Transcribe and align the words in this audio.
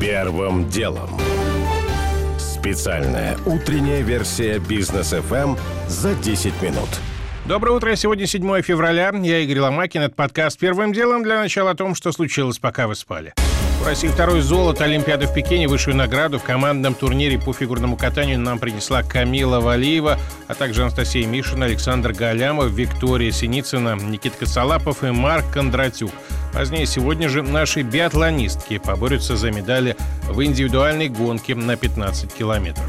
Первым 0.00 0.68
делом. 0.68 1.08
Специальная 2.38 3.38
утренняя 3.46 4.02
версия 4.02 4.58
бизнес 4.58 5.14
FM 5.14 5.58
за 5.88 6.14
10 6.14 6.60
минут. 6.60 6.88
Доброе 7.46 7.76
утро. 7.76 7.96
Сегодня 7.96 8.26
7 8.26 8.60
февраля. 8.60 9.10
Я 9.14 9.38
Игорь 9.38 9.60
Ломакин. 9.60 10.02
Это 10.02 10.14
подкаст 10.14 10.58
«Первым 10.58 10.92
делом» 10.92 11.22
для 11.22 11.38
начала 11.38 11.70
о 11.70 11.74
том, 11.74 11.94
что 11.94 12.12
случилось, 12.12 12.58
пока 12.58 12.86
вы 12.88 12.94
спали. 12.94 13.32
В 13.80 13.86
России 13.86 14.08
второе 14.08 14.42
золото 14.42 14.84
Олимпиады 14.84 15.26
в 15.26 15.32
Пекине. 15.32 15.66
Высшую 15.66 15.96
награду 15.96 16.38
в 16.38 16.42
командном 16.42 16.94
турнире 16.94 17.38
по 17.38 17.54
фигурному 17.54 17.96
катанию 17.96 18.38
нам 18.38 18.58
принесла 18.58 19.02
Камила 19.02 19.60
Валиева, 19.60 20.18
а 20.46 20.54
также 20.54 20.82
Анастасия 20.82 21.26
Мишина, 21.26 21.66
Александр 21.66 22.12
Галямов, 22.12 22.70
Виктория 22.70 23.30
Синицына, 23.30 23.96
Никита 23.96 24.38
Косолапов 24.38 25.04
и 25.04 25.10
Марк 25.10 25.44
Кондратюк. 25.52 26.10
Позднее 26.56 26.86
сегодня 26.86 27.28
же 27.28 27.42
наши 27.42 27.82
биатлонистки 27.82 28.78
поборются 28.78 29.36
за 29.36 29.50
медали 29.50 29.94
в 30.26 30.42
индивидуальной 30.42 31.10
гонке 31.10 31.54
на 31.54 31.76
15 31.76 32.32
километров. 32.32 32.88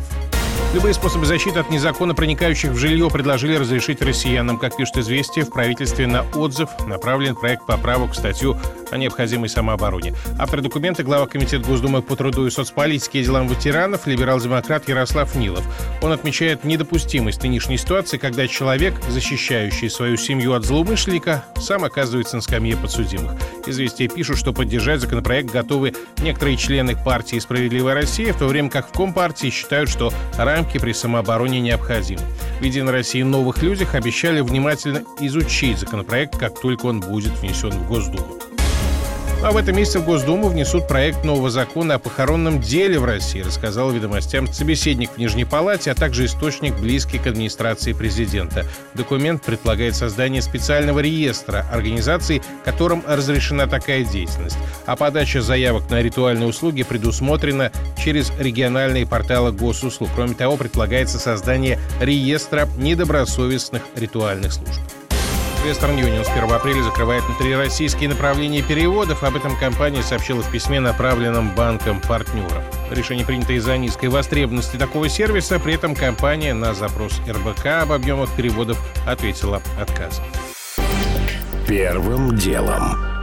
Любые 0.74 0.94
способы 0.94 1.26
защиты 1.26 1.60
от 1.60 1.70
незаконно 1.70 2.14
проникающих 2.14 2.72
в 2.72 2.78
жилье 2.78 3.10
предложили 3.10 3.56
разрешить 3.56 4.02
россиянам. 4.02 4.60
Как 4.60 4.76
пишет 4.76 4.98
«Известия», 4.98 5.46
в 5.46 5.50
правительстве 5.50 6.08
на 6.08 6.24
отзыв 6.36 6.70
направлен 6.86 7.36
проект 7.36 7.66
поправок 7.66 8.12
в 8.12 8.16
статью 8.16 8.58
о 8.92 8.98
необходимой 8.98 9.48
самообороне. 9.48 10.14
Автор 10.38 10.62
документа– 10.62 11.04
глава 11.06 11.26
Комитета 11.26 11.66
Госдумы 11.66 12.02
по 12.02 12.18
труду 12.18 12.46
и 12.48 12.50
соцполитике 12.50 13.22
и 13.22 13.24
делам 13.24 13.48
ветеранов, 13.48 14.08
либерал-демократ 14.08 14.88
Ярослав 14.90 15.36
Нилов. 15.36 15.64
Он 16.02 16.12
отмечает 16.12 16.66
недопустимость 16.66 17.44
нынешней 17.44 17.78
ситуации, 17.78 18.18
когда 18.18 18.46
человек, 18.48 18.94
защищающий 19.08 19.90
свою 19.90 20.18
семью 20.18 20.54
от 20.54 20.66
злоумышленника, 20.66 21.46
сам 21.60 21.86
оказывается 21.86 22.36
на 22.36 22.42
скамье 22.42 22.76
подсудимых. 22.76 23.34
«Известия» 23.66 24.10
пишут, 24.10 24.38
что 24.38 24.52
поддержать 24.52 25.00
законопроект 25.00 25.50
готовы 25.50 25.94
некоторые 26.20 26.58
члены 26.58 26.96
партии 26.96 27.40
«Справедливая 27.40 27.96
Россия», 27.96 28.34
в 28.34 28.38
то 28.38 28.48
время 28.48 28.70
как 28.70 28.90
в 28.90 28.92
Компартии 28.92 29.50
считают, 29.50 29.90
что 29.90 30.14
рамки 30.58 30.80
при 30.80 30.91
самообороне 30.91 31.59
необходимы. 31.59 32.22
В 32.59 32.63
«Единой 32.63 32.91
России» 32.91 33.22
новых 33.22 33.61
людях 33.61 33.94
обещали 33.94 34.41
внимательно 34.41 35.03
изучить 35.19 35.77
законопроект, 35.77 36.36
как 36.36 36.59
только 36.59 36.88
он 36.88 37.00
будет 37.00 37.31
внесен 37.39 37.69
в 37.69 37.88
Госдуму. 37.88 38.47
А 39.44 39.52
в 39.52 39.58
этом 39.58 39.78
месяце 39.78 40.00
в 40.00 40.06
Госдуму 40.06 40.50
внесут 40.50 40.88
проект 40.88 41.24
нового 41.24 41.52
закона 41.52 41.96
о 41.96 42.00
похоронном 42.00 42.60
деле 42.60 43.00
в 43.00 43.06
России, 43.06 43.42
рассказал 43.42 43.92
ведомостям 43.92 44.48
собеседник 44.48 45.12
в 45.12 45.18
Нижней 45.20 45.46
Палате, 45.46 45.92
а 45.92 45.96
также 45.96 46.26
источник, 46.26 46.76
близкий 46.80 47.20
к 47.20 47.28
администрации 47.28 47.94
президента. 47.94 48.66
Документ 48.96 49.44
предполагает 49.44 49.96
создание 49.96 50.42
специального 50.42 51.00
реестра 51.00 51.66
организаций, 51.72 52.42
которым 52.66 53.04
разрешена 53.08 53.68
такая 53.68 54.04
деятельность. 54.04 54.58
А 54.88 54.96
подача 54.96 55.42
заявок 55.42 55.90
на 55.92 56.02
ритуальные 56.02 56.50
услуги 56.50 56.82
предусмотрена 56.82 57.72
через 58.04 58.32
региональные 58.40 59.06
порталы 59.06 59.52
госуслуг. 59.52 60.10
Кроме 60.16 60.34
того, 60.34 60.58
предполагается 60.58 61.20
создание 61.20 61.80
реестра 62.02 62.68
недобросовестных 62.78 63.84
ритуальных 63.96 64.52
служб. 64.52 64.82
Western 65.68 65.98
Union 65.98 66.23
с 66.23 66.30
1 66.30 66.50
апреля 66.50 66.82
закрывает 66.82 67.23
внутрироссийские 67.26 68.08
направления 68.08 68.62
переводов. 68.62 69.22
Об 69.23 69.36
этом 69.36 69.58
компания 69.58 70.02
сообщила 70.02 70.42
в 70.42 70.50
письме, 70.50 70.80
направленном 70.80 71.54
банкам-партнерам. 71.56 72.64
Решение 72.90 73.26
принято 73.26 73.52
из-за 73.52 73.78
низкой 73.78 74.08
востребованности 74.08 74.78
такого 74.78 75.09
сервиса. 75.09 75.59
При 75.59 75.74
этом 75.74 75.94
компания 75.94 76.54
на 76.54 76.74
запрос 76.74 77.20
РБК 77.28 77.66
об 77.82 77.92
объемах 77.92 78.30
переводов 78.38 78.80
ответила 79.06 79.62
отказом. 79.78 80.24
Первым 81.68 82.38
делом. 82.38 83.17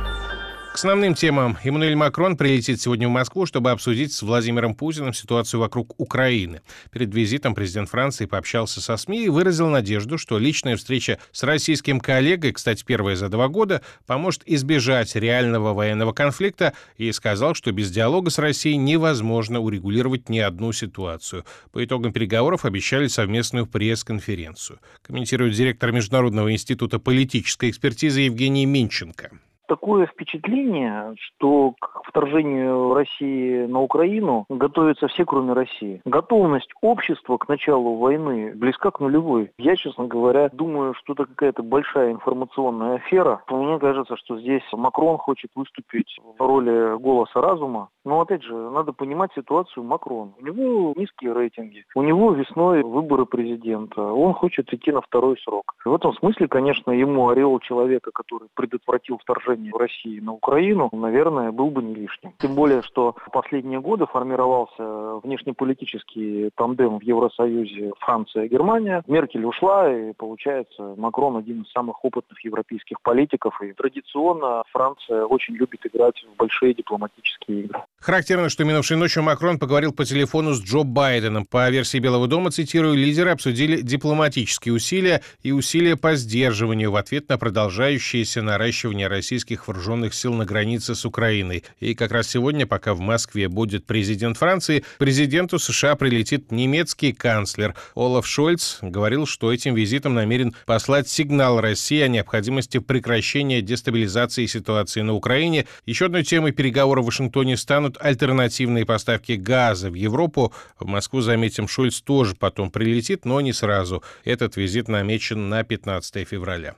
К 0.75 0.77
основным 0.77 1.14
темам. 1.14 1.56
Эммануэль 1.62 1.94
Макрон 1.94 2.36
прилетит 2.36 2.80
сегодня 2.80 3.06
в 3.06 3.12
Москву, 3.12 3.47
чтобы 3.47 3.70
обсудить 3.70 4.12
с 4.12 4.22
Владимиром 4.22 4.75
Путиным 4.75 5.14
ситуацию 5.14 5.61
вокруг 5.61 5.94
Украины. 6.00 6.62
Перед 6.91 7.14
визитом 7.14 7.55
президент 7.55 7.89
Франции 7.89 8.27
пообщался 8.27 8.80
со 8.80 8.96
СМИ 8.96 9.27
и 9.27 9.29
выразил 9.29 9.68
надежду, 9.68 10.18
что 10.18 10.36
личная 10.36 10.77
встреча 10.77 11.20
с 11.30 11.45
российским 11.45 12.01
коллегой, 12.01 12.51
кстати, 12.51 12.83
первая 12.85 13.14
за 13.14 13.29
два 13.29 13.46
года, 13.46 13.83
поможет 14.05 14.42
избежать 14.46 15.14
реального 15.14 15.74
военного 15.74 16.12
конфликта 16.12 16.73
и 16.96 17.12
сказал, 17.12 17.55
что 17.55 17.70
без 17.70 17.92
диалога 17.92 18.30
с 18.30 18.41
Россией 18.41 18.77
невозможно 18.77 19.61
урегулировать 19.61 20.29
ни 20.29 20.41
одну 20.41 20.73
ситуацию. 20.73 21.45
По 21.70 21.85
итогам 21.85 22.12
переговоров 22.12 22.64
обещали 22.64 23.06
совместную 23.06 23.68
пресс-конференцию. 23.68 24.80
Комментирует 25.02 25.55
директор 25.55 25.92
Международного 25.92 26.52
института 26.52 26.98
политической 26.98 27.70
экспертизы 27.70 28.23
Евгений 28.23 28.67
Минченко 28.67 29.30
такое 29.67 30.07
впечатление, 30.07 31.14
что 31.17 31.75
к 31.80 32.02
вторжению 32.07 32.95
России 32.95 33.67
на 33.67 33.80
Украину 33.80 34.45
готовятся 34.48 35.08
все, 35.08 35.25
кроме 35.25 35.52
России. 35.52 36.01
Готовность 36.05 36.70
общества 36.80 37.39
к 37.39 37.48
началу 37.48 37.97
войны 37.97 38.53
близка 38.55 38.91
к 38.91 39.01
нулевой. 39.01 39.51
Я, 39.58 39.77
честно 39.77 40.07
говоря, 40.07 40.48
думаю, 40.53 40.95
что 40.95 41.14
это 41.14 41.27
какая-то 41.27 41.63
большая 41.63 42.13
информационная 42.13 42.97
афера. 42.97 43.42
Мне 43.51 43.79
кажется, 43.79 44.17
что 44.17 44.39
здесь 44.39 44.63
Макрон 44.73 45.19
хочет 45.19 45.51
выступить 45.55 46.19
в 46.39 46.41
роли 46.41 46.98
голоса 46.98 47.41
разума. 47.41 47.89
Но, 48.05 48.20
опять 48.20 48.42
же, 48.42 48.55
надо 48.55 48.92
понимать 48.92 49.31
ситуацию 49.35 49.85
Макрона. 49.85 50.33
У 50.39 50.45
него 50.45 50.95
низкие 50.97 51.33
рейтинги. 51.33 51.85
У 51.95 52.03
него 52.03 52.33
весной 52.33 52.83
выборы 52.83 53.27
президента. 53.27 54.03
Он 54.03 54.33
хочет 54.35 54.73
идти 54.73 54.92
на 54.92 55.01
второй 55.01 55.39
срок. 55.39 55.75
В 55.85 55.95
этом 55.95 56.13
смысле, 56.15 56.48
конечно, 56.48 56.91
ему 56.91 57.29
ореол 57.29 57.61
человека, 57.61 58.11
который 58.13 58.48
предотвратил 58.55 59.19
вторжение 59.19 59.35
вторжения 59.45 59.73
России 59.77 60.20
на 60.20 60.33
Украину, 60.33 60.89
наверное, 60.92 61.53
был 61.53 61.70
бы 61.70 61.83
не 61.83 61.95
лишним. 61.95 62.33
Тем 62.39 62.55
более, 62.55 62.83
что 62.83 63.15
в 63.27 63.31
последние 63.31 63.81
годы 63.81 64.07
формировался 64.07 65.21
внешнеполитический 65.23 66.51
тандем 66.57 66.98
в 66.98 67.03
Евросоюзе 67.03 67.92
Франция-Германия. 68.01 69.03
Меркель 69.07 69.45
ушла, 69.45 69.92
и 69.92 70.13
получается 70.13 70.95
Макрон 70.97 71.36
один 71.36 71.63
из 71.63 71.73
самых 71.73 72.05
опытных 72.05 72.42
европейских 72.45 73.01
политиков. 73.03 73.61
И 73.63 73.73
традиционно 73.73 74.63
Франция 74.73 75.25
очень 75.25 75.55
любит 75.55 75.85
играть 75.86 76.25
в 76.33 76.36
большие 76.36 76.75
дипломатические 76.75 77.61
игры. 77.65 77.83
Характерно, 78.05 78.51
что 78.51 78.65
минувшей 78.65 78.98
ночью 78.98 79.23
Макрон 79.23 79.59
поговорил 79.59 79.91
по 79.91 80.05
телефону 80.05 80.53
с 80.53 80.63
Джо 80.63 80.83
Байденом. 80.83 81.47
По 81.47 81.70
версии 81.70 81.97
Белого 81.97 82.29
дома, 82.29 82.51
цитирую, 82.51 82.97
лидеры 82.97 83.31
обсудили 83.31 83.81
дипломатические 83.81 84.75
усилия 84.75 85.23
и 85.42 85.53
усилия 85.53 85.97
по 85.97 86.15
сдерживанию 86.15 86.91
в 86.91 86.97
ответ 86.97 87.31
на 87.31 87.39
продолжающееся 87.39 88.42
наращивание 88.42 89.09
российских 89.09 89.67
вооруженных 89.67 90.13
сил 90.13 90.35
на 90.35 90.45
границе 90.45 90.95
с 90.95 91.07
Украиной. 91.07 91.65
И 91.81 91.95
как 91.95 92.13
раз 92.13 92.29
сегодня, 92.29 92.67
пока 92.67 92.92
в 92.92 93.01
Москве 93.01 93.48
будет 93.48 93.87
президент 93.87 94.36
Франции, 94.36 94.85
президенту 94.98 95.59
США 95.59 95.97
прилетит 95.97 96.53
немецкий 96.53 97.15
канцлер. 97.15 97.75
Олаф 97.95 98.27
Шольц 98.27 98.81
говорил, 98.83 99.25
что 99.25 99.51
этим 99.51 99.75
визитом 99.75 100.13
намерен 100.13 100.55
послать 100.67 101.09
сигнал 101.09 101.59
России 101.59 102.03
о 102.03 102.09
необходимости 102.09 102.81
прекращения 102.81 103.63
дестабилизации 103.63 104.45
ситуации 104.45 105.01
на 105.01 105.15
Украине. 105.15 105.65
Еще 105.86 106.05
одной 106.05 106.23
темой 106.23 106.53
переговоров 106.53 107.05
в 107.05 107.07
Вашингтоне 107.07 107.57
станут 107.57 107.93
альтернативные 108.00 108.84
поставки 108.86 109.32
газа 109.32 109.90
в 109.90 109.94
Европу. 109.94 110.52
В 110.78 110.86
Москву, 110.86 111.20
заметим, 111.20 111.68
Шольц 111.68 112.00
тоже 112.00 112.34
потом 112.34 112.70
прилетит, 112.70 113.24
но 113.24 113.40
не 113.40 113.52
сразу. 113.52 114.02
Этот 114.24 114.56
визит 114.56 114.88
намечен 114.88 115.48
на 115.48 115.64
15 115.64 116.28
февраля. 116.28 116.74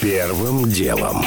Первым 0.00 0.68
делом. 0.68 1.24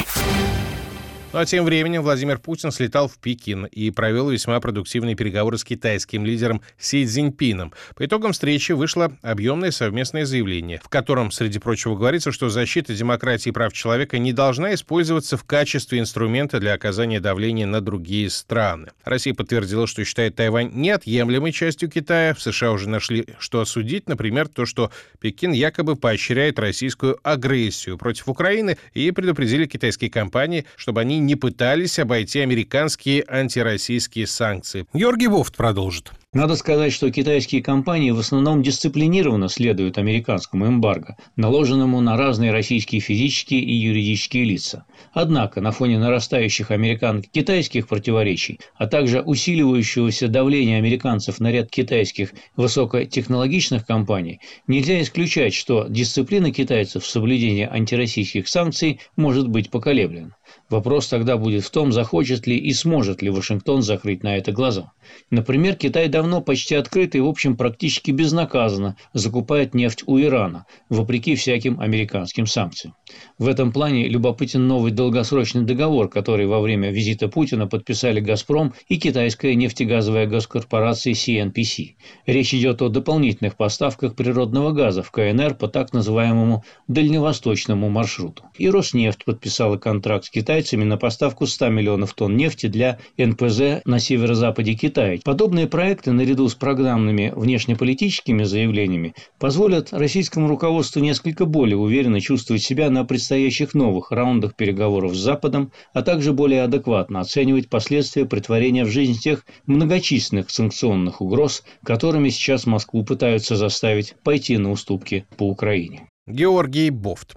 Ну 1.34 1.40
а 1.40 1.46
тем 1.46 1.64
временем 1.64 2.02
Владимир 2.02 2.38
Путин 2.38 2.70
слетал 2.70 3.08
в 3.08 3.18
Пекин 3.18 3.64
и 3.64 3.90
провел 3.90 4.30
весьма 4.30 4.60
продуктивные 4.60 5.16
переговоры 5.16 5.58
с 5.58 5.64
китайским 5.64 6.24
лидером 6.24 6.62
Си 6.78 7.04
Цзиньпином. 7.04 7.72
По 7.96 8.06
итогам 8.06 8.30
встречи 8.30 8.70
вышло 8.70 9.10
объемное 9.20 9.72
совместное 9.72 10.26
заявление, 10.26 10.80
в 10.84 10.88
котором, 10.88 11.32
среди 11.32 11.58
прочего, 11.58 11.96
говорится, 11.96 12.30
что 12.30 12.50
защита 12.50 12.94
демократии 12.94 13.48
и 13.48 13.52
прав 13.52 13.72
человека 13.72 14.16
не 14.18 14.32
должна 14.32 14.74
использоваться 14.74 15.36
в 15.36 15.42
качестве 15.42 15.98
инструмента 15.98 16.60
для 16.60 16.72
оказания 16.72 17.18
давления 17.18 17.66
на 17.66 17.80
другие 17.80 18.30
страны. 18.30 18.92
Россия 19.02 19.34
подтвердила, 19.34 19.88
что 19.88 20.04
считает 20.04 20.36
Тайвань 20.36 20.70
неотъемлемой 20.72 21.50
частью 21.50 21.90
Китая. 21.90 22.34
В 22.34 22.42
США 22.42 22.70
уже 22.70 22.88
нашли, 22.88 23.26
что 23.40 23.60
осудить, 23.60 24.08
например, 24.08 24.46
то, 24.46 24.66
что 24.66 24.92
Пекин 25.18 25.50
якобы 25.50 25.96
поощряет 25.96 26.60
российскую 26.60 27.18
агрессию 27.24 27.98
против 27.98 28.28
Украины 28.28 28.78
и 28.92 29.10
предупредили 29.10 29.66
китайские 29.66 30.12
компании, 30.12 30.64
чтобы 30.76 31.00
они 31.00 31.23
не 31.26 31.36
пытались 31.36 31.98
обойти 31.98 32.40
американские 32.40 33.24
антироссийские 33.26 34.26
санкции. 34.26 34.86
Георгий 34.92 35.28
Вофт 35.28 35.56
продолжит. 35.56 36.12
Надо 36.34 36.56
сказать, 36.56 36.92
что 36.92 37.12
китайские 37.12 37.62
компании 37.62 38.10
в 38.10 38.18
основном 38.18 38.60
дисциплинированно 38.60 39.48
следуют 39.48 39.98
американскому 39.98 40.66
эмбарго, 40.66 41.16
наложенному 41.36 42.00
на 42.00 42.16
разные 42.16 42.50
российские 42.50 43.00
физические 43.00 43.60
и 43.60 43.72
юридические 43.72 44.42
лица. 44.42 44.84
Однако, 45.12 45.60
на 45.60 45.70
фоне 45.70 46.00
нарастающих 46.00 46.72
американо-китайских 46.72 47.86
противоречий, 47.86 48.58
а 48.74 48.88
также 48.88 49.20
усиливающегося 49.20 50.26
давления 50.26 50.78
американцев 50.78 51.38
на 51.38 51.52
ряд 51.52 51.70
китайских 51.70 52.32
высокотехнологичных 52.56 53.86
компаний, 53.86 54.40
нельзя 54.66 55.00
исключать, 55.02 55.54
что 55.54 55.86
дисциплина 55.88 56.50
китайцев 56.50 57.04
в 57.04 57.08
соблюдении 57.08 57.68
антироссийских 57.70 58.48
санкций 58.48 58.98
может 59.14 59.46
быть 59.46 59.70
поколеблена. 59.70 60.34
Вопрос 60.68 61.08
тогда 61.08 61.36
будет 61.36 61.64
в 61.64 61.70
том, 61.70 61.92
захочет 61.92 62.46
ли 62.46 62.56
и 62.56 62.72
сможет 62.72 63.22
ли 63.22 63.30
Вашингтон 63.30 63.82
закрыть 63.82 64.22
на 64.22 64.36
это 64.36 64.50
глаза. 64.50 64.92
Например, 65.30 65.74
Китай 65.76 66.08
давно 66.08 66.23
почти 66.40 66.74
открыто 66.74 67.18
и, 67.18 67.20
в 67.20 67.26
общем, 67.26 67.56
практически 67.56 68.10
безнаказанно 68.10 68.96
закупает 69.12 69.74
нефть 69.74 70.04
у 70.06 70.18
Ирана, 70.18 70.66
вопреки 70.88 71.34
всяким 71.34 71.80
американским 71.80 72.46
санкциям. 72.46 72.94
В 73.38 73.48
этом 73.48 73.72
плане 73.72 74.08
любопытен 74.08 74.66
новый 74.66 74.92
долгосрочный 74.92 75.62
договор, 75.62 76.08
который 76.08 76.46
во 76.46 76.60
время 76.60 76.90
визита 76.90 77.28
Путина 77.28 77.66
подписали 77.66 78.20
«Газпром» 78.20 78.74
и 78.88 78.96
китайская 78.96 79.54
нефтегазовая 79.54 80.26
госкорпорация 80.26 81.12
CNPC. 81.12 81.94
Речь 82.26 82.54
идет 82.54 82.82
о 82.82 82.88
дополнительных 82.88 83.56
поставках 83.56 84.14
природного 84.14 84.72
газа 84.72 85.02
в 85.02 85.10
КНР 85.10 85.54
по 85.54 85.68
так 85.68 85.92
называемому 85.92 86.64
дальневосточному 86.88 87.88
маршруту. 87.90 88.44
И 88.56 88.68
Роснефть 88.70 89.24
подписала 89.24 89.76
контракт 89.76 90.26
с 90.26 90.30
китайцами 90.30 90.84
на 90.84 90.96
поставку 90.96 91.46
100 91.46 91.68
миллионов 91.68 92.14
тонн 92.14 92.36
нефти 92.36 92.66
для 92.66 92.98
НПЗ 93.18 93.84
на 93.84 93.98
северо-западе 93.98 94.74
Китая. 94.74 95.18
Подобные 95.24 95.66
проекты, 95.66 96.12
наряду 96.16 96.48
с 96.48 96.54
программными 96.54 97.32
внешнеполитическими 97.34 98.44
заявлениями, 98.44 99.14
позволят 99.38 99.92
российскому 99.92 100.48
руководству 100.48 101.00
несколько 101.00 101.44
более 101.44 101.76
уверенно 101.76 102.20
чувствовать 102.20 102.62
себя 102.62 102.90
на 102.90 103.04
предстоящих 103.04 103.74
новых 103.74 104.10
раундах 104.10 104.54
переговоров 104.54 105.14
с 105.14 105.18
Западом, 105.18 105.72
а 105.92 106.02
также 106.02 106.32
более 106.32 106.62
адекватно 106.62 107.20
оценивать 107.20 107.68
последствия 107.68 108.24
притворения 108.24 108.84
в 108.84 108.90
жизнь 108.90 109.18
тех 109.18 109.44
многочисленных 109.66 110.50
санкционных 110.50 111.20
угроз, 111.20 111.64
которыми 111.84 112.28
сейчас 112.28 112.66
Москву 112.66 113.04
пытаются 113.04 113.56
заставить 113.56 114.14
пойти 114.22 114.56
на 114.58 114.70
уступки 114.70 115.26
по 115.36 115.48
Украине. 115.48 116.08
Георгий 116.26 116.90
Бофт. 116.90 117.36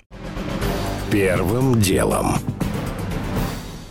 Первым 1.12 1.82
делом. 1.82 2.36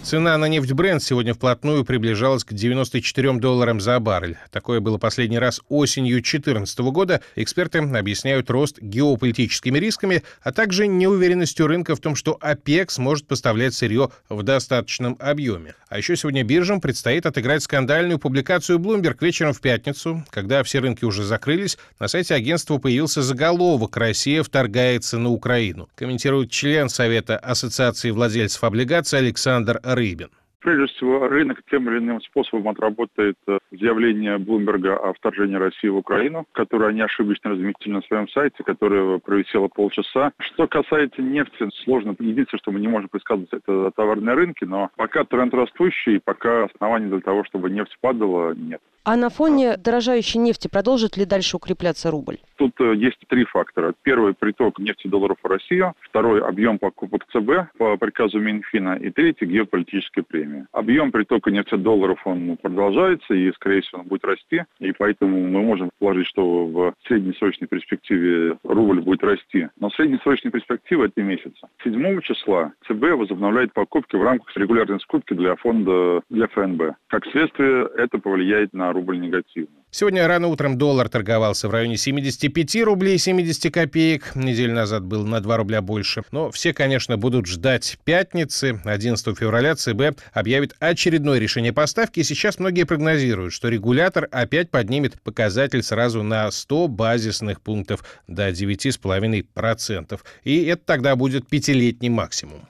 Цена 0.07 0.39
на 0.39 0.47
нефть 0.47 0.71
Brent 0.71 1.01
сегодня 1.01 1.35
вплотную 1.35 1.85
приближалась 1.85 2.45
к 2.45 2.53
94 2.53 3.41
долларам 3.41 3.81
за 3.81 3.99
баррель. 3.99 4.37
Такое 4.53 4.79
было 4.79 4.99
последний 4.99 5.41
раз 5.41 5.61
осенью 5.69 6.19
2014 6.19 6.79
года. 6.79 7.23
Эксперты 7.35 7.79
объясняют 7.79 8.49
рост 8.49 8.81
геополитическими 8.81 9.81
рисками, 9.81 10.23
а 10.43 10.53
также 10.53 10.87
неуверенностью 10.87 11.67
рынка 11.67 11.97
в 11.97 11.99
том, 11.99 12.15
что 12.15 12.39
ОПЕК 12.41 12.93
сможет 12.93 13.27
поставлять 13.27 13.75
сырье 13.75 14.11
в 14.29 14.45
достаточном 14.45 15.17
объеме. 15.19 15.75
А 15.89 15.99
еще 15.99 16.15
сегодня 16.17 16.45
биржам 16.45 16.81
предстоит 16.81 17.27
отыграть 17.27 17.65
скандальную 17.65 18.21
публикацию 18.21 18.79
Bloomberg 18.79 19.17
вечером 19.21 19.55
в 19.55 19.61
пятницу, 19.61 20.25
когда 20.31 20.63
все 20.63 20.79
рынки 20.79 21.05
уже 21.05 21.25
закрылись. 21.25 21.79
На 21.99 22.07
сайте 22.07 22.37
агентства 22.37 22.79
появился 22.79 23.23
заголовок 23.23 23.97
«Россия 23.97 24.45
вторгается 24.45 25.19
на 25.19 25.31
Украину». 25.31 25.89
Комментирует 25.97 26.53
член 26.53 26.89
Совета 26.89 27.39
Ассоциации 27.39 28.13
владельцев 28.13 28.63
облигаций 28.63 29.19
Александр 29.19 29.81
Рыбин. 29.97 30.31
Прежде 30.61 30.87
всего, 30.95 31.29
рынок 31.29 31.63
тем 31.71 31.89
или 31.89 31.99
иным 31.99 32.21
способом 32.23 32.69
отработает 32.69 33.37
э, 33.47 33.59
заявление 33.71 34.39
Блумберга 34.39 34.97
о 34.97 35.13
вторжении 35.13 35.57
России 35.57 35.89
в 35.89 35.97
Украину, 35.97 36.47
которое 36.53 36.91
они 36.91 37.03
ошибочно 37.03 37.51
разместили 37.51 37.93
на 37.93 38.03
своем 38.03 38.29
сайте, 38.29 38.65
которое 38.65 39.19
провисело 39.19 39.69
полчаса. 39.69 40.33
Что 40.39 40.67
касается 40.67 41.23
нефти, 41.23 41.69
сложно. 41.85 42.17
Единственное, 42.19 42.61
что 42.61 42.73
мы 42.73 42.81
не 42.81 42.89
можем 42.89 43.09
предсказывать, 43.09 43.53
это 43.53 43.91
товарные 43.95 44.35
рынки, 44.35 44.65
но 44.65 44.91
пока 44.97 45.25
тренд 45.25 45.53
растущий, 45.55 46.21
пока 46.21 46.65
оснований 46.65 47.09
для 47.09 47.21
того, 47.21 47.45
чтобы 47.45 47.71
нефть 47.71 47.97
падала, 48.01 48.55
нет. 48.55 48.81
А 49.07 49.15
на 49.15 49.31
фоне 49.31 49.77
дорожающей 49.77 50.41
нефти 50.41 50.67
продолжит 50.67 51.17
ли 51.17 51.25
дальше 51.25 51.57
укрепляться 51.57 52.11
рубль? 52.11 52.39
Тут 52.57 52.73
э, 52.81 52.97
есть 52.97 53.19
три 53.29 53.45
фактора. 53.45 53.95
Первый– 54.03 54.35
приток 54.39 54.81
нефти 54.81 55.07
долларов 55.07 55.37
в 55.41 55.47
Россию. 55.47 55.93
Второй– 56.01 56.41
объем 56.43 56.81
покупок 56.81 57.25
ЦБ 57.31 57.79
по 57.79 57.97
приказу 57.99 58.41
Минфина. 58.41 58.97
И 58.97 59.11
третий– 59.11 59.45
геополитическая 59.47 60.25
премия. 60.47 60.67
Объем 60.73 61.13
притока 61.13 61.51
нефти 61.51 61.75
долларов 61.77 62.21
он 62.25 62.57
продолжается 62.57 63.35
и, 63.35 63.53
скорее 63.53 63.83
всего, 63.83 64.01
он 64.01 64.09
будет 64.09 64.25
расти. 64.25 64.63
И 64.79 64.93
поэтому 64.93 65.41
мы 65.41 65.63
можем 65.63 65.91
положить, 65.99 66.27
что 66.27 66.67
в 66.67 66.95
среднесрочной 67.07 67.69
перспективе 67.69 68.59
рубль 68.65 69.01
будет 69.01 69.23
расти. 69.23 69.69
Но 69.79 69.91
среднесрочная 69.91 70.53
перспектива– 70.53 71.05
это 71.07 71.23
месяца. 71.23 71.69
7 71.85 72.21
числа 72.21 72.73
ЦБ 72.87 73.17
возобновляет 73.17 73.73
покупки 73.73 74.17
в 74.17 74.23
рамках 74.23 74.57
регулярной 74.57 75.01
скупки 75.01 75.35
для 75.35 75.57
фонда 75.57 76.23
для 76.31 76.47
ФНБ. 76.49 76.97
Как 77.09 77.27
следствие, 77.27 77.89
это 77.97 78.19
повлияет 78.19 78.73
на 78.73 78.93
рубль 78.93 79.19
негативно. 79.21 79.77
Сегодня 79.99 80.29
рано 80.29 80.49
утром 80.49 80.77
доллар 80.77 81.09
торговался 81.09 81.69
в 81.69 81.71
районе 81.71 81.97
75 81.97 82.83
рублей 82.83 83.17
70 83.17 83.73
копеек. 83.73 84.35
Неделю 84.35 84.75
назад 84.75 85.07
был 85.07 85.25
на 85.25 85.41
2 85.41 85.57
рубля 85.57 85.81
больше. 85.81 86.23
Но 86.33 86.51
все, 86.51 86.75
конечно, 86.75 87.17
будут 87.17 87.47
ждать 87.47 87.97
пятницы. 88.05 88.79
11 88.85 89.39
февраля 89.39 89.75
ЦБ 89.75 90.21
объявит 90.35 90.77
очередное 90.81 91.39
решение 91.39 91.73
поставки. 91.73 92.21
И 92.21 92.25
сейчас 92.25 92.59
многие 92.59 92.85
прогнозируют, 92.85 93.55
что 93.55 93.71
регулятор 93.71 94.29
опять 94.33 94.71
поднимет 94.71 95.19
показатель 95.23 95.83
сразу 95.83 96.23
на 96.23 96.51
100 96.51 96.89
базисных 96.89 97.63
пунктов 97.63 98.05
до 98.27 98.51
9,5%. 98.51 100.21
И 100.45 100.65
это 100.67 100.83
тогда 100.85 101.17
будет 101.17 101.49
пятилетний 101.49 102.11
максимум. 102.11 102.69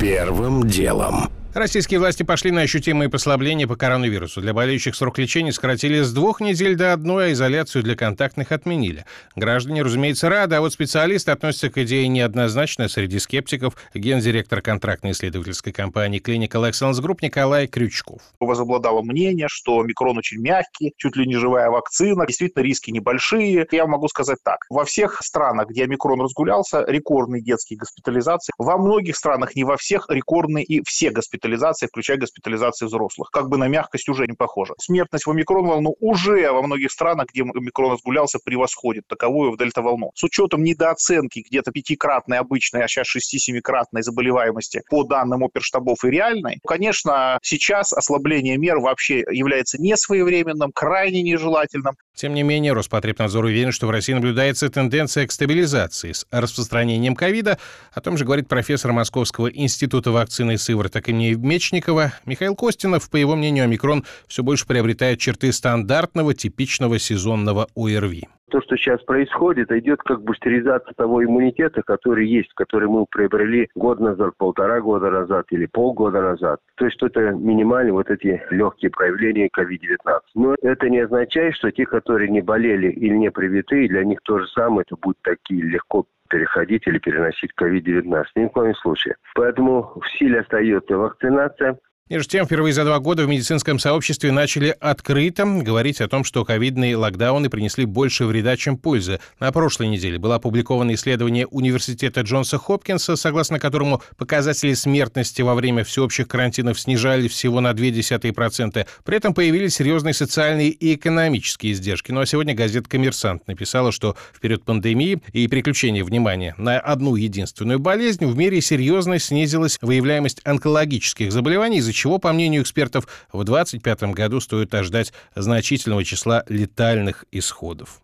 Первым 0.00 0.66
делом. 0.66 1.30
Российские 1.54 2.00
власти 2.00 2.22
пошли 2.22 2.50
на 2.50 2.62
ощутимые 2.62 3.10
послабления 3.10 3.66
по 3.66 3.76
коронавирусу. 3.76 4.40
Для 4.40 4.54
болеющих 4.54 4.94
срок 4.94 5.18
лечения 5.18 5.52
сократили 5.52 6.00
с 6.00 6.10
двух 6.10 6.40
недель 6.40 6.76
до 6.76 6.94
одной, 6.94 7.26
а 7.26 7.32
изоляцию 7.32 7.82
для 7.82 7.94
контактных 7.94 8.52
отменили. 8.52 9.04
Граждане, 9.36 9.82
разумеется, 9.82 10.30
рады, 10.30 10.54
а 10.54 10.62
вот 10.62 10.72
специалисты 10.72 11.30
относятся 11.30 11.68
к 11.68 11.76
идее 11.76 12.08
неоднозначно. 12.08 12.88
Среди 12.88 13.18
скептиков 13.18 13.76
гендиректор 13.92 14.62
контрактной 14.62 15.10
исследовательской 15.10 15.74
компании 15.74 16.22
Clinical 16.22 16.70
Excellence 16.70 17.02
Group 17.02 17.18
Николай 17.20 17.66
Крючков. 17.66 18.22
Возобладало 18.40 19.02
мнение, 19.02 19.48
что 19.50 19.82
микрон 19.82 20.16
очень 20.16 20.40
мягкий, 20.40 20.94
чуть 20.96 21.16
ли 21.16 21.26
не 21.26 21.36
живая 21.36 21.68
вакцина, 21.68 22.26
действительно 22.26 22.62
риски 22.62 22.90
небольшие. 22.90 23.66
Я 23.70 23.86
могу 23.86 24.08
сказать 24.08 24.38
так. 24.42 24.60
Во 24.70 24.86
всех 24.86 25.20
странах, 25.22 25.68
где 25.68 25.86
микрон 25.86 26.22
разгулялся, 26.22 26.82
рекордные 26.88 27.42
детские 27.42 27.78
госпитализации. 27.78 28.52
Во 28.56 28.78
многих 28.78 29.16
странах, 29.16 29.54
не 29.54 29.64
во 29.64 29.76
всех, 29.76 30.06
рекордные 30.08 30.64
и 30.64 30.80
все 30.86 31.10
госпитализации 31.10 31.41
госпитализации, 31.42 31.86
включая 31.86 32.18
госпитализации 32.18 32.86
взрослых. 32.86 33.30
Как 33.30 33.48
бы 33.48 33.58
на 33.58 33.68
мягкость 33.68 34.08
уже 34.08 34.26
не 34.26 34.34
похоже. 34.34 34.74
Смертность 34.78 35.26
в 35.26 35.30
омикрон-волну 35.30 35.96
уже 36.00 36.50
во 36.50 36.62
многих 36.62 36.92
странах, 36.92 37.26
где 37.32 37.42
омикрон 37.42 37.92
разгулялся, 37.92 38.38
превосходит 38.44 39.06
таковую 39.08 39.52
в 39.52 39.58
дельта-волну. 39.58 40.12
С 40.14 40.22
учетом 40.22 40.62
недооценки 40.62 41.44
где-то 41.48 41.72
пятикратной 41.72 42.38
обычной, 42.38 42.84
а 42.84 42.88
сейчас 42.88 43.06
шести-семикратной 43.08 44.02
заболеваемости 44.02 44.82
по 44.88 45.04
данным 45.04 45.44
оперштабов 45.44 46.04
и 46.04 46.10
реальной, 46.10 46.58
конечно, 46.66 47.38
сейчас 47.42 47.92
ослабление 47.92 48.56
мер 48.56 48.78
вообще 48.78 49.24
является 49.30 49.80
несвоевременным, 49.80 50.70
крайне 50.72 51.22
нежелательным. 51.22 51.96
Тем 52.14 52.34
не 52.34 52.42
менее, 52.42 52.72
Роспотребнадзор 52.72 53.46
уверен, 53.46 53.72
что 53.72 53.86
в 53.86 53.90
России 53.90 54.12
наблюдается 54.12 54.68
тенденция 54.68 55.26
к 55.26 55.32
стабилизации 55.32 56.12
с 56.12 56.26
распространением 56.30 57.16
ковида. 57.16 57.58
О 57.92 58.00
том 58.00 58.16
же 58.18 58.24
говорит 58.24 58.48
профессор 58.48 58.92
Московского 58.92 59.48
института 59.48 60.10
вакцины 60.12 60.54
и 60.54 60.56
сывороток 60.56 61.08
имени 61.08 61.31
Мечникова. 61.34 62.12
Михаил 62.26 62.54
Костинов, 62.54 63.08
по 63.10 63.16
его 63.16 63.36
мнению, 63.36 63.64
омикрон 63.64 64.04
все 64.28 64.42
больше 64.42 64.66
приобретает 64.66 65.20
черты 65.20 65.52
стандартного, 65.52 66.34
типичного 66.34 66.98
сезонного 66.98 67.68
ОРВИ 67.74 68.28
то, 68.52 68.60
что 68.60 68.76
сейчас 68.76 69.02
происходит, 69.02 69.72
идет 69.72 70.02
как 70.02 70.22
бустеризация 70.22 70.92
того 70.92 71.24
иммунитета, 71.24 71.80
который 71.82 72.28
есть, 72.28 72.52
который 72.52 72.86
мы 72.86 73.06
приобрели 73.06 73.70
год 73.74 73.98
назад, 73.98 74.34
полтора 74.36 74.82
года 74.82 75.10
назад 75.10 75.46
или 75.50 75.64
полгода 75.64 76.20
назад. 76.20 76.60
То 76.76 76.84
есть 76.84 77.02
это 77.02 77.30
минимальные 77.30 77.94
вот 77.94 78.10
эти 78.10 78.42
легкие 78.50 78.90
проявления 78.90 79.48
COVID-19. 79.48 80.20
Но 80.34 80.54
это 80.60 80.90
не 80.90 80.98
означает, 80.98 81.54
что 81.54 81.70
те, 81.70 81.86
которые 81.86 82.28
не 82.28 82.42
болели 82.42 82.88
или 82.88 83.14
не 83.14 83.30
привиты, 83.30 83.88
для 83.88 84.04
них 84.04 84.18
то 84.22 84.38
же 84.38 84.46
самое, 84.48 84.84
это 84.86 84.96
будет 85.00 85.16
такие 85.22 85.62
легко 85.62 86.04
переходить 86.28 86.86
или 86.86 86.98
переносить 86.98 87.52
COVID-19. 87.58 88.24
Ни 88.36 88.46
в 88.46 88.50
коем 88.50 88.74
случае. 88.74 89.16
Поэтому 89.34 89.92
в 89.98 90.06
силе 90.18 90.40
остается 90.40 90.98
вакцинация, 90.98 91.78
Между 92.10 92.30
тем, 92.30 92.46
впервые 92.46 92.74
за 92.74 92.84
два 92.84 92.98
года 92.98 93.24
в 93.24 93.28
медицинском 93.28 93.78
сообществе 93.78 94.32
начали 94.32 94.76
открыто 94.80 95.44
говорить 95.44 96.00
о 96.00 96.08
том, 96.08 96.24
что 96.24 96.44
ковидные 96.44 96.96
локдауны 96.96 97.48
принесли 97.48 97.84
больше 97.84 98.26
вреда, 98.26 98.56
чем 98.56 98.76
пользы. 98.76 99.20
На 99.38 99.52
прошлой 99.52 99.86
неделе 99.86 100.18
было 100.18 100.34
опубликовано 100.34 100.94
исследование 100.94 101.46
Университета 101.46 102.22
Джонса 102.22 102.58
Хопкинса, 102.58 103.14
согласно 103.14 103.60
которому 103.60 104.02
показатели 104.16 104.74
смертности 104.74 105.42
во 105.42 105.54
время 105.54 105.84
всеобщих 105.84 106.26
карантинов 106.26 106.78
снижали 106.78 107.28
всего 107.28 107.60
на 107.60 107.70
0,2%. 107.70 108.86
При 109.04 109.16
этом 109.16 109.32
появились 109.32 109.76
серьезные 109.76 110.12
социальные 110.12 110.70
и 110.70 110.96
экономические 110.96 111.72
издержки. 111.72 112.10
Ну 112.10 112.20
а 112.20 112.26
сегодня 112.26 112.52
газета 112.52 112.90
«Коммерсант» 112.90 113.46
написала, 113.46 113.92
что 113.92 114.16
в 114.34 114.40
период 114.40 114.64
пандемии 114.64 115.22
и 115.32 115.46
переключения 115.46 116.04
внимания 116.04 116.54
на 116.58 116.80
одну 116.80 117.14
единственную 117.14 117.78
болезнь 117.78 118.26
в 118.26 118.36
мире 118.36 118.60
серьезно 118.60 119.20
снизилась 119.20 119.78
выявляемость 119.80 120.40
онкологических 120.44 121.32
заболеваний, 121.32 121.78
из-за 121.78 121.92
чего, 122.02 122.18
по 122.18 122.32
мнению 122.32 122.62
экспертов, 122.62 123.06
в 123.32 123.44
2025 123.44 124.14
году 124.14 124.40
стоит 124.40 124.74
ожидать 124.74 125.12
значительного 125.36 126.04
числа 126.04 126.42
летальных 126.48 127.24
исходов. 127.30 128.00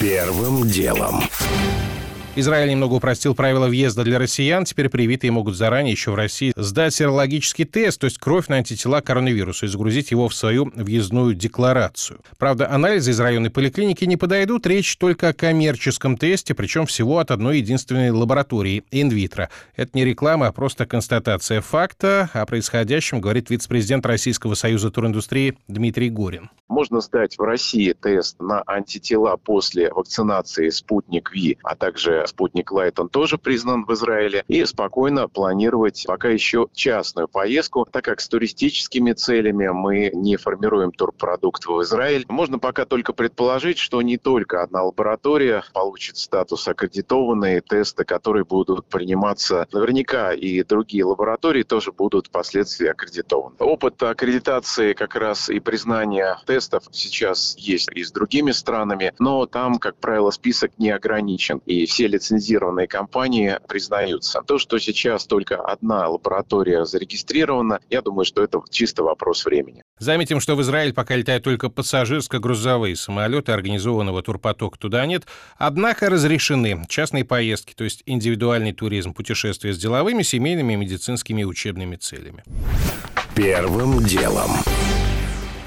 Первым 0.00 0.66
делом. 0.66 1.22
Израиль 2.34 2.70
немного 2.70 2.94
упростил 2.94 3.34
правила 3.34 3.68
въезда 3.68 4.04
для 4.04 4.18
россиян. 4.18 4.64
Теперь 4.64 4.88
привитые 4.88 5.30
могут 5.30 5.54
заранее 5.54 5.92
еще 5.92 6.12
в 6.12 6.14
России 6.14 6.54
сдать 6.56 6.94
серологический 6.94 7.66
тест, 7.66 8.00
то 8.00 8.06
есть 8.06 8.16
кровь 8.16 8.48
на 8.48 8.56
антитела 8.56 9.02
к 9.02 9.04
коронавирусу, 9.04 9.66
и 9.66 9.68
загрузить 9.68 10.12
его 10.12 10.28
в 10.30 10.34
свою 10.34 10.72
въездную 10.74 11.34
декларацию. 11.34 12.20
Правда, 12.38 12.70
анализы 12.70 13.10
из 13.10 13.20
районной 13.20 13.50
поликлиники 13.50 14.06
не 14.06 14.16
подойдут. 14.16 14.66
Речь 14.66 14.96
только 14.96 15.28
о 15.28 15.32
коммерческом 15.34 16.16
тесте, 16.16 16.54
причем 16.54 16.86
всего 16.86 17.18
от 17.18 17.30
одной 17.30 17.58
единственной 17.58 18.10
лаборатории– 18.10 18.84
инвитро. 18.90 19.50
Это 19.76 19.90
не 19.92 20.06
реклама, 20.06 20.46
а 20.46 20.52
просто 20.52 20.86
констатация 20.86 21.60
факта. 21.60 22.30
О 22.32 22.46
происходящем 22.46 23.20
говорит 23.20 23.50
вице-президент 23.50 24.06
Российского 24.06 24.54
союза 24.54 24.90
туриндустрии 24.90 25.58
Дмитрий 25.68 26.08
Горин. 26.08 26.48
Можно 26.68 27.02
сдать 27.02 27.36
в 27.36 27.42
России 27.42 27.92
тест 27.92 28.40
на 28.40 28.62
антитела 28.66 29.36
после 29.36 29.92
вакцинации 29.92 30.70
«Спутник 30.70 31.30
Ви», 31.34 31.58
а 31.62 31.76
также 31.76 32.21
спутник 32.26 32.72
Лайт, 32.72 32.98
он 32.98 33.08
тоже 33.08 33.38
признан 33.38 33.84
в 33.84 33.92
Израиле, 33.92 34.44
и 34.48 34.64
спокойно 34.64 35.28
планировать 35.28 36.04
пока 36.06 36.28
еще 36.28 36.68
частную 36.72 37.28
поездку, 37.28 37.86
так 37.90 38.04
как 38.04 38.20
с 38.20 38.28
туристическими 38.28 39.12
целями 39.12 39.68
мы 39.68 40.10
не 40.14 40.36
формируем 40.36 40.92
турпродукт 40.92 41.66
в 41.66 41.82
Израиль. 41.82 42.24
Можно 42.28 42.58
пока 42.58 42.84
только 42.84 43.12
предположить, 43.12 43.78
что 43.78 44.02
не 44.02 44.18
только 44.18 44.62
одна 44.62 44.82
лаборатория 44.82 45.64
получит 45.72 46.16
статус 46.16 46.66
аккредитованные 46.68 47.60
тесты, 47.60 48.04
которые 48.04 48.44
будут 48.44 48.86
приниматься 48.86 49.66
наверняка 49.72 50.32
и 50.32 50.62
другие 50.62 51.04
лаборатории 51.04 51.62
тоже 51.62 51.92
будут 51.92 52.28
впоследствии 52.28 52.88
аккредитованы. 52.88 53.56
Опыт 53.58 54.02
аккредитации 54.02 54.92
как 54.92 55.14
раз 55.16 55.48
и 55.48 55.60
признания 55.60 56.38
тестов 56.46 56.84
сейчас 56.90 57.54
есть 57.58 57.88
и 57.94 58.04
с 58.04 58.12
другими 58.12 58.50
странами, 58.50 59.12
но 59.18 59.46
там, 59.46 59.78
как 59.78 59.96
правило, 59.96 60.30
список 60.30 60.72
не 60.78 60.90
ограничен. 60.90 61.60
И 61.66 61.86
все 61.86 62.06
лицензированные 62.12 62.86
компании 62.86 63.58
признаются. 63.66 64.42
То, 64.42 64.58
что 64.58 64.78
сейчас 64.78 65.26
только 65.26 65.56
одна 65.56 66.08
лаборатория 66.08 66.84
зарегистрирована, 66.84 67.80
я 67.90 68.02
думаю, 68.02 68.24
что 68.24 68.42
это 68.42 68.60
чисто 68.70 69.02
вопрос 69.02 69.44
времени. 69.44 69.82
Заметим, 69.98 70.40
что 70.40 70.54
в 70.54 70.62
Израиль 70.62 70.92
пока 70.92 71.16
летают 71.16 71.44
только 71.44 71.68
пассажирско-грузовые 71.68 72.96
самолеты, 72.96 73.52
организованного 73.52 74.22
турпотока 74.22 74.78
туда 74.78 75.06
нет. 75.06 75.24
Однако 75.56 76.10
разрешены 76.10 76.84
частные 76.88 77.24
поездки, 77.24 77.74
то 77.74 77.84
есть 77.84 78.02
индивидуальный 78.06 78.72
туризм, 78.72 79.14
путешествия 79.14 79.72
с 79.72 79.78
деловыми, 79.78 80.22
семейными, 80.22 80.74
медицинскими 80.74 81.42
и 81.42 81.44
учебными 81.44 81.96
целями. 81.96 82.44
Первым 83.34 84.04
делом. 84.04 84.50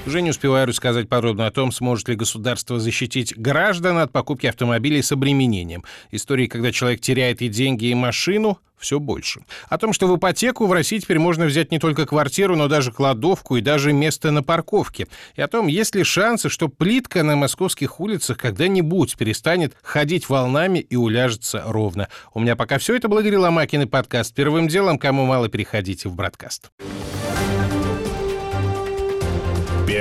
Уже 0.06 0.22
не 0.22 0.30
успеваю 0.30 0.68
рассказать 0.68 1.08
подробно 1.08 1.48
о 1.48 1.50
том, 1.50 1.72
сможет 1.72 2.08
ли 2.08 2.14
государство 2.14 2.78
защитить 2.78 3.36
граждан 3.36 3.98
от 3.98 4.12
покупки 4.12 4.46
автомобилей 4.46 5.02
с 5.02 5.10
обременением. 5.10 5.82
Истории, 6.12 6.46
когда 6.46 6.70
человек 6.70 7.00
теряет 7.00 7.42
и 7.42 7.48
деньги, 7.48 7.86
и 7.86 7.94
машину, 7.94 8.60
все 8.78 9.00
больше. 9.00 9.40
О 9.68 9.78
том, 9.78 9.92
что 9.92 10.06
в 10.06 10.16
ипотеку 10.16 10.66
в 10.66 10.72
России 10.72 10.98
теперь 10.98 11.18
можно 11.18 11.46
взять 11.46 11.72
не 11.72 11.80
только 11.80 12.06
квартиру, 12.06 12.54
но 12.54 12.68
даже 12.68 12.92
кладовку 12.92 13.56
и 13.56 13.60
даже 13.60 13.92
место 13.92 14.30
на 14.30 14.44
парковке. 14.44 15.08
И 15.34 15.42
о 15.42 15.48
том, 15.48 15.66
есть 15.66 15.96
ли 15.96 16.04
шансы, 16.04 16.50
что 16.50 16.68
плитка 16.68 17.24
на 17.24 17.34
московских 17.34 17.98
улицах 17.98 18.38
когда-нибудь 18.38 19.16
перестанет 19.16 19.74
ходить 19.82 20.28
волнами 20.28 20.78
и 20.78 20.94
уляжется 20.94 21.64
ровно. 21.66 22.08
У 22.32 22.38
меня 22.38 22.54
пока 22.54 22.78
все. 22.78 22.94
Это 22.94 23.08
был 23.08 23.18
Игорь 23.18 23.38
Ломакин 23.38 23.82
и 23.82 23.86
подкаст 23.86 24.32
«Первым 24.34 24.68
делом». 24.68 25.00
Кому 25.00 25.26
мало, 25.26 25.48
переходите 25.48 26.08
в 26.08 26.14
«Браткаст». 26.14 26.70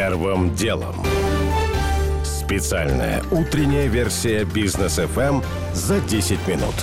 Первым 0.08 0.54
делом. 0.54 0.96
Специальная 2.24 3.24
утренняя 3.32 3.88
версия 3.88 4.46
бизнес 4.46 5.00
FM 5.00 5.44
за 5.74 6.00
10 6.00 6.48
минут. 6.48 6.76